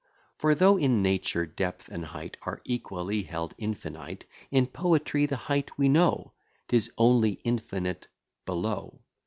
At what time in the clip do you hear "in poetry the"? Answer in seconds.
4.49-5.35